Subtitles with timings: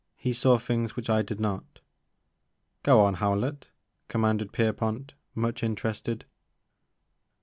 [0.17, 1.79] He saw things which I did not."
[2.81, 3.69] Go on, Howlett,"
[4.07, 6.25] commanded Pierpont, much interested.